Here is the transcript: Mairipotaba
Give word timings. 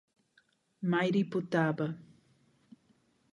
Mairipotaba 0.91 1.87